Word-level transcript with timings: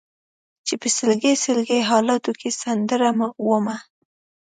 چې 0.67 0.73
په 0.81 0.87
سلګۍ 0.97 1.33
سلګۍ 1.45 1.81
حالاتو 1.91 2.31
کې 2.39 2.49
سندره 2.61 3.09
ومه 3.47 3.77